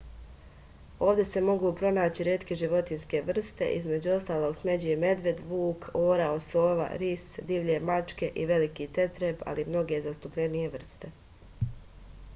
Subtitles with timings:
[1.07, 7.25] ovde se mogu pronaći retke životinske vrste između ostalog smeđi medved vuk orao sova ris
[7.53, 11.13] divlje mačke i veliki tetreb ali i mnoge zastupljenije vrste